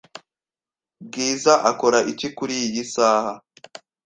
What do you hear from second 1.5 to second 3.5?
akora iki kuriyi saha?